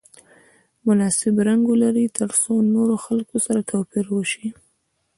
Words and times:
مناسب 0.85 1.35
رنګ 1.47 1.61
ولري 1.67 2.05
ترڅو 2.17 2.53
له 2.63 2.69
نورو 2.75 2.95
خلکو 3.05 3.35
سره 3.45 3.67
توپیر 3.69 4.05
وشي. 4.15 4.47